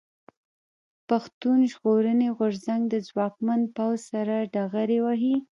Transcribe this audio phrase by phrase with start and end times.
[1.09, 5.35] پښتون ژغورني غورځنګ د ځواکمن پوځ سره ډغرې وهي.